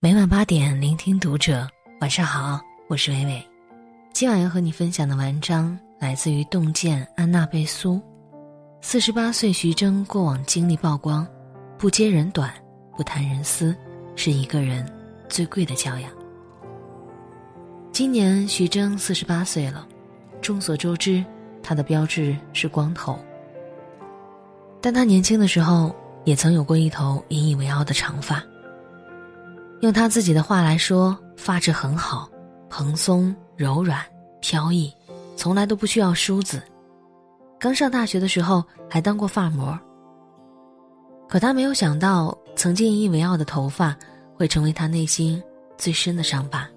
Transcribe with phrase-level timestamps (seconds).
[0.00, 1.66] 每晚八点，聆听读者。
[2.00, 3.44] 晚上好，我是伟伟。
[4.12, 8.00] 今晚要和你分享的文章来自于洞见安娜贝苏。
[8.80, 11.26] 四十八岁徐峥过往经历曝光，
[11.76, 12.54] 不揭人短，
[12.96, 13.74] 不谈人私，
[14.14, 14.88] 是一个人
[15.28, 16.08] 最贵的教养。
[17.90, 19.84] 今年徐峥四十八岁了，
[20.40, 21.24] 众所周知，
[21.60, 23.18] 他的标志是光头。
[24.80, 25.92] 但他年轻的时候，
[26.22, 28.40] 也曾有过一头引以为傲的长发。
[29.80, 32.28] 用他自己的话来说，发质很好，
[32.68, 34.04] 蓬松柔软
[34.40, 34.92] 飘逸，
[35.36, 36.60] 从来都不需要梳子。
[37.60, 39.78] 刚上大学的时候还当过发模。
[41.28, 43.96] 可他没有想到，曾经引以为傲的头发，
[44.34, 45.40] 会成为他内心
[45.76, 46.68] 最深的伤疤。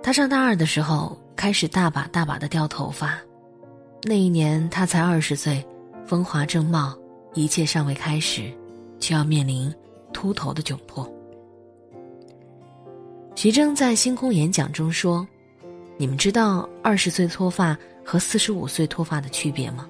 [0.00, 3.18] 他上大二的时候开始大把大把的掉头发，
[4.04, 5.64] 那一年他才二十岁，
[6.06, 6.96] 风华正茂，
[7.34, 8.52] 一切尚未开始，
[9.00, 9.74] 就要面临。
[10.12, 11.08] 秃头的窘迫。
[13.34, 15.26] 徐峥在星空演讲中说
[15.96, 19.88] ：“你们知道二十岁脱发和四十五岁脱发的区别吗？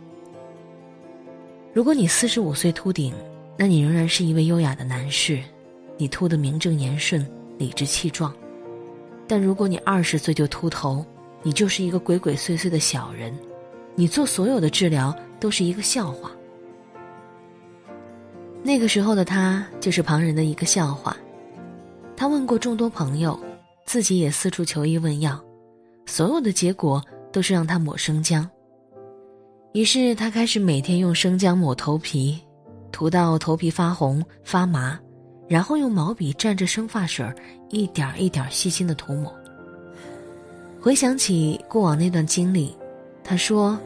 [1.73, 3.15] 如果你四十五岁秃顶，
[3.57, 5.41] 那你仍然是一位优雅的男士，
[5.97, 8.31] 你秃得名正言顺、理直气壮；
[9.27, 11.05] 但如果你二十岁就秃头，
[11.43, 13.33] 你就是一个鬼鬼祟祟的小人，
[13.95, 16.31] 你做所有的治疗都是一个笑话。”
[18.63, 21.17] 那个时候的他就是旁人的一个笑话。
[22.17, 23.39] 他问过众多朋友，
[23.87, 25.41] 自己也四处求医问药，
[26.05, 28.49] 所有的结果都是让他抹生姜。
[29.73, 32.39] 于是他开始每天用生姜抹头皮，
[32.91, 34.99] 涂到头皮发红发麻，
[35.47, 37.25] 然后用毛笔蘸着生发水
[37.69, 39.33] 一点一点细心的涂抹。
[40.81, 42.77] 回想起过往那段经历，
[43.23, 43.79] 他说，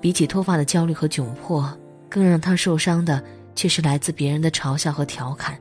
[0.00, 1.70] 比起脱发的焦虑和窘迫，
[2.08, 3.22] 更让他受伤的。
[3.54, 5.58] 却是来自别人的嘲笑和调侃。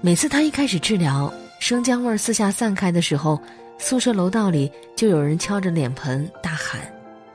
[0.00, 3.40] 每次他一开始治疗，生姜味四下散开的时候，
[3.78, 6.80] 宿舍楼道里就有人敲着脸盆大喊：“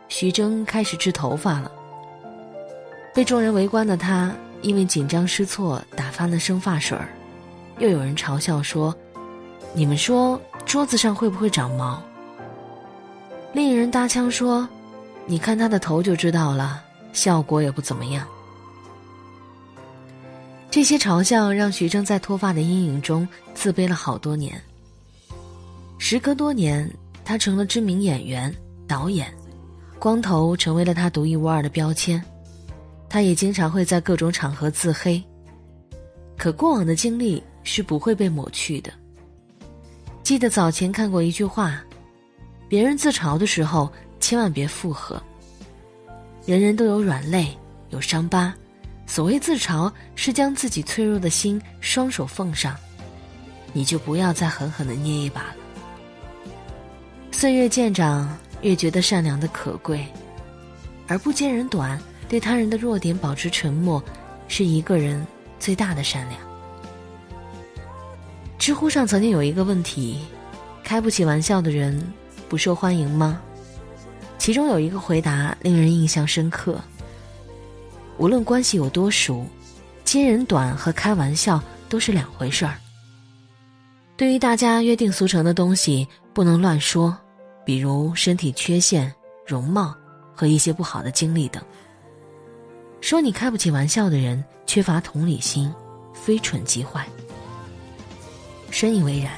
[0.10, 1.72] 徐峥开始治头发了。”
[3.14, 7.08] 被众人围观的他，因为紧张失措打翻了生发水儿，
[7.78, 8.96] 又有人嘲笑说
[9.74, 12.02] ：“你们说桌子上会不会长毛？”
[13.54, 14.68] 另一人搭腔说
[15.26, 18.28] ：“你看他的头就知道了，效果也不怎么样。”
[20.76, 24.62] 这些嘲笑让徐峥在脱发的阴影中自卑了好多年。
[25.98, 26.94] 时隔多年，
[27.24, 28.54] 他成了知名演员、
[28.86, 29.34] 导演，
[30.00, 32.22] 光头成为了他独一无二的标签。
[33.08, 35.24] 他也经常会在各种场合自黑。
[36.38, 38.92] 可过往的经历是不会被抹去的。
[40.24, 41.82] 记得早前看过一句话：
[42.68, 45.24] 别人自嘲的时候，千万别附和。
[46.46, 47.58] 人人都有软肋，
[47.92, 48.54] 有伤疤。
[49.08, 52.76] 所谓自嘲，是将自己脆弱的心双手奉上，
[53.72, 55.56] 你就不要再狠狠的捏一把了。
[57.32, 60.06] 岁月渐长，越觉得善良的可贵，
[61.08, 64.04] 而不揭人短，对他人的弱点保持沉默，
[64.48, 65.26] 是一个人
[65.60, 66.40] 最大的善良。
[68.58, 70.26] 知乎上曾经有一个问题：
[70.84, 72.02] 开不起玩笑的人
[72.50, 73.40] 不受欢迎吗？
[74.38, 76.82] 其中有一个回答令人印象深刻。
[78.18, 79.46] 无论关系有多熟，
[80.04, 82.76] 揭人短和开玩笑都是两回事儿。
[84.18, 87.16] 对于大家约定俗成的东西，不能乱说，
[87.66, 89.14] 比如身体缺陷、
[89.46, 89.94] 容貌
[90.34, 91.62] 和一些不好的经历等。
[93.02, 95.72] 说你开不起玩笑的人，缺乏同理心，
[96.14, 97.06] 非蠢即坏。
[98.72, 99.34] 深以为然。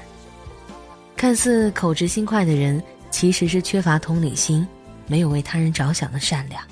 [1.15, 4.65] 看似口直心快的人，其实是缺乏同理心，
[5.07, 6.63] 没有为他人着想的善良。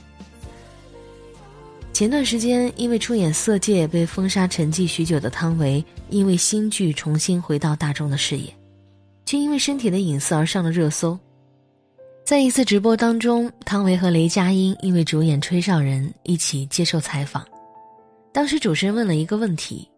[1.96, 8.54] 前段时间，因为出演《色戒》被封杀沉寂许久的汤唯，因为新剧重新回到大众的视野，
[9.26, 11.18] 却因为身体的隐私而上了热搜。
[12.26, 17.48] 在一次直播当中，汤唯和雷佳音因为主演《吹哨人》一起接受采访，
[18.34, 19.90] 当时主持人问了一个问题：“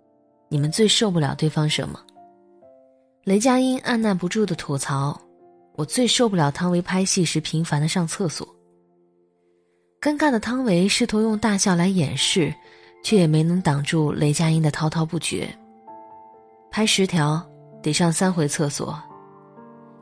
[0.49, 1.99] 你们最受不了对方什么？”
[3.25, 5.19] 雷佳音按捺不住的吐槽
[5.75, 8.47] ：“我最受不了汤唯拍戏时频繁的上厕所。”
[10.07, 12.53] 尴尬的汤唯试图用大笑来掩饰，
[13.03, 15.53] 却也没能挡住雷佳音的滔滔不绝。
[16.71, 17.45] 拍十条
[17.83, 18.97] 得上三回厕所。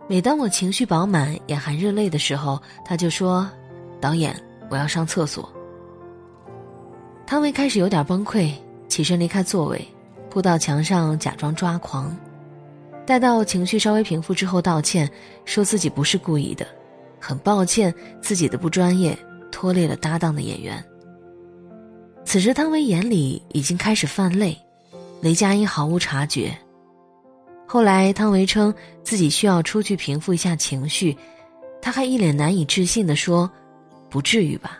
[0.07, 3.49] 每当我情绪饱满、眼含热泪的时候，他就说
[3.99, 5.51] ：“导演，我要上厕所。”
[7.25, 8.51] 汤唯开始有点崩溃，
[8.87, 9.83] 起身离开座位，
[10.29, 12.15] 扑到墙上假装抓狂。
[13.07, 15.09] 待到情绪稍微平复之后，道歉，
[15.45, 16.63] 说自己不是故意的，
[17.19, 17.91] 很抱歉
[18.21, 19.17] 自己的不专业。
[19.55, 20.83] 拖累了搭档的演员。
[22.25, 24.57] 此时汤唯眼里已经开始泛泪，
[25.21, 26.53] 雷佳音毫无察觉。
[27.65, 31.15] 后来汤唯称自己需要出去平复一下情绪，
[31.81, 33.49] 他还一脸难以置信地说
[34.11, 34.77] ：“不至于吧？”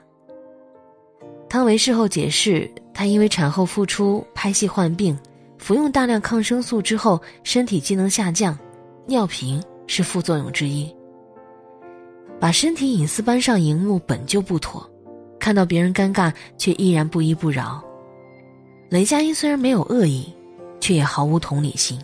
[1.47, 5.17] 汤唯事后解释，她因为产后复出、拍戏患病，
[5.57, 8.57] 服用大量抗生素之后，身体机能下降，
[9.07, 10.93] 尿频是副作用之一。
[12.39, 14.87] 把身体隐私搬上荧幕本就不妥，
[15.39, 17.83] 看到别人尴尬却依然不依不饶。
[18.89, 20.31] 雷佳音虽然没有恶意，
[20.79, 21.99] 却也毫无同理心。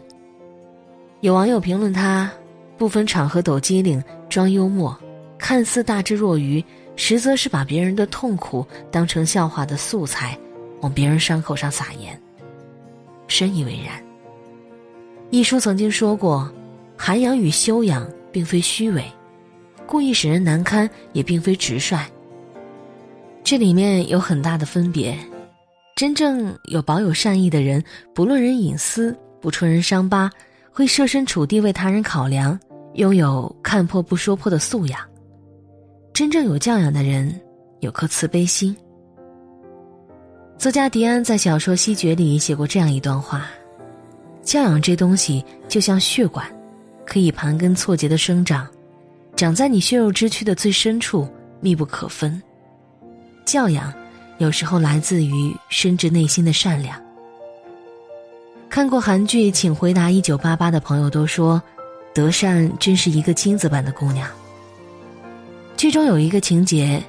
[1.19, 2.31] 有网友评论他，
[2.77, 4.97] 不分场合抖机灵、装幽默，
[5.37, 6.63] 看似大智若愚，
[6.95, 10.35] 实则是把别人的痛苦当成笑话的素材，
[10.81, 12.19] 往别人伤口上撒盐。
[13.27, 14.03] 深以为然。
[15.29, 16.51] 一书曾经说过，
[16.97, 19.05] 涵养与修养并非虚伪，
[19.91, 21.99] 故意使人难堪也并非直率。
[23.43, 25.13] 这里面有很大的分别。
[25.97, 27.83] 真正有保有善意的人，
[28.15, 30.31] 不论人隐私，不戳人伤疤。
[30.71, 32.57] 会设身处地为他人考量，
[32.93, 34.97] 拥有看破不说破的素养。
[36.13, 37.37] 真正有教养的人，
[37.81, 38.73] 有颗慈悲心。
[40.57, 43.45] 作家迪安在小说《西决》里写过这样一段话：
[44.41, 46.47] 教养这东西就像血管，
[47.05, 48.65] 可以盘根错节的生长，
[49.41, 51.27] 长在你血肉之躯的最深处，
[51.61, 52.39] 密不可分。
[53.43, 53.91] 教养，
[54.37, 56.95] 有时候来自于深植内心的善良。
[58.69, 61.59] 看过韩剧《请回答一九八八》的朋友都说，
[62.13, 64.29] 德善真是一个金子般的姑娘。
[65.75, 67.01] 剧中有一个情节，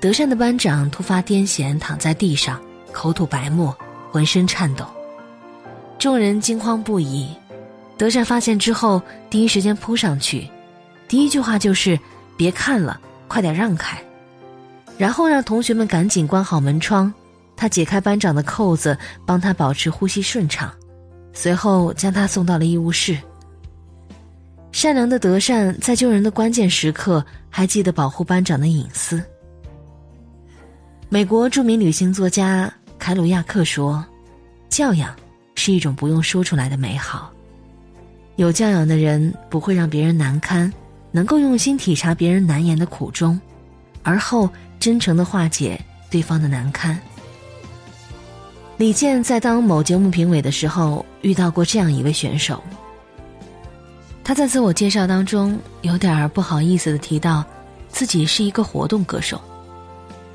[0.00, 2.62] 德善的班长突发癫痫躺在地上，
[2.92, 3.76] 口吐白沫，
[4.12, 4.86] 浑身颤抖，
[5.98, 7.34] 众人惊慌不已。
[7.98, 10.48] 德善发现之后，第一时间扑上去，
[11.14, 11.96] 第一句话就是
[12.36, 13.96] “别看了，快点让开”，
[14.98, 17.14] 然后让同学们赶紧关好门窗。
[17.54, 20.74] 他解开班长的扣子，帮他保持呼吸顺畅。
[21.32, 23.16] 随后将他送到了医务室。
[24.72, 29.22] 善良的德善在救人的关键时刻还记得保护班长的隐私。
[31.08, 32.68] 美国著名旅行作家
[32.98, 34.04] 凯鲁亚克说
[34.68, 35.14] ：“教养
[35.54, 37.32] 是一种不用说出来的美好。
[38.34, 40.72] 有教养的人不会让别人难堪，
[41.14, 43.40] 能够用心体察别人难言的苦衷，
[44.02, 44.50] 而后
[44.80, 45.80] 真诚的化解
[46.10, 46.98] 对方的难堪。”
[48.76, 52.60] 李健在当某节目评委的时候，遇到过这样一位选手。
[54.24, 57.44] 他在自我介绍当中有点不好意思的提到，
[57.88, 59.40] 自己是一个活动歌手。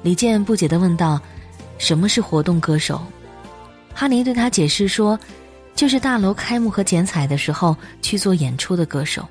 [0.02, 1.20] 李健不解的问道
[1.78, 3.02] ：“什么是活动歌手？”
[3.94, 5.20] 哈尼对他解释说
[5.76, 9.28] ：“就是大楼开幕和剪彩的时候去做演出的歌手。”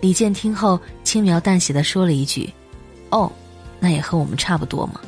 [0.00, 2.52] 李健听后轻描淡写的说了一句
[3.10, 3.30] ：“哦，
[3.80, 5.00] 那也和我们差不多嘛。”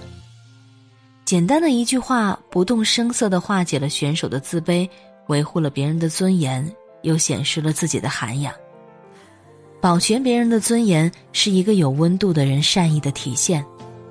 [1.24, 4.88] 简单的一句话，不动声色地化解了选手的自卑，
[5.28, 6.68] 维护了别人的尊严，
[7.02, 8.52] 又显示了自己的涵养。
[9.80, 13.64] 保全别人的尊严，是一个有温度的人善意的体现，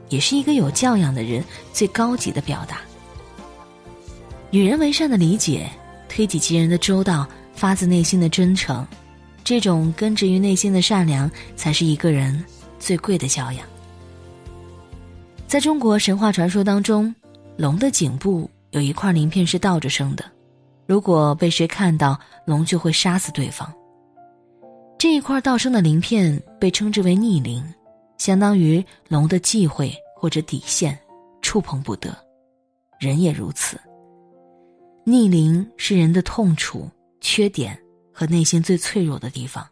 [0.08, 1.44] 也是一个有教养的人
[1.74, 2.80] 最高级的表达。
[4.52, 5.70] 与人为善的理解，
[6.08, 8.88] 推己及人的周到，发自内心的真诚，
[9.50, 12.46] 这种根植于内心的善良，才是一个人
[12.78, 13.66] 最贵的教养。
[15.48, 17.12] 在中国神话传说当中，
[17.58, 20.24] 龙的颈部有一块鳞片是倒着生的，
[20.86, 22.16] 如果被谁看到，
[22.46, 23.74] 龙就会杀死对方。
[25.00, 27.64] 这一块倒生的鳞片被称之为逆鳞，
[28.20, 30.96] 相当于龙的忌讳或者底线，
[31.42, 32.16] 触碰不得。
[33.00, 33.82] 人也如此，
[35.06, 36.88] 逆鳞是人的痛楚、
[37.20, 37.76] 缺点
[38.20, 39.66] 和内心最脆弱的地方，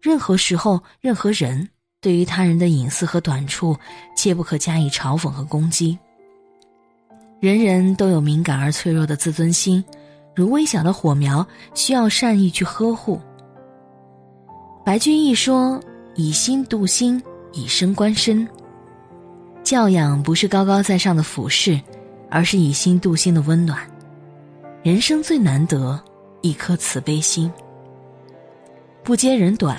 [0.00, 1.68] 任何时候，任何人。
[2.00, 3.76] 对于他人的隐私和短处，
[4.16, 5.98] 切不可加以嘲讽和攻击。
[7.40, 9.84] 人人都有敏感而脆弱的自尊心，
[10.34, 13.20] 如微小的火苗，需要善意去呵护。
[14.82, 15.78] 白居易说
[16.16, 17.22] ：“以心度心，
[17.52, 18.48] 以身观身。”
[19.62, 21.78] 教养不是高高在上的俯视，
[22.30, 23.78] 而是以心度心的温暖。
[24.82, 26.02] 人生最难得
[26.40, 27.52] 一颗慈悲心，
[29.02, 29.76] 不揭人短，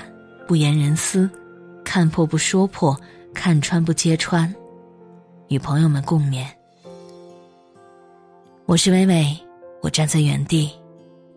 [0.48, 1.30] 不言人私。
[1.84, 2.96] 看破不说破，
[3.34, 4.54] 看穿不揭穿，
[5.48, 6.46] 与朋友们共勉。
[8.66, 9.36] 我是微微，
[9.82, 10.72] 我站在原地，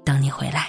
[0.05, 0.69] 等你回来。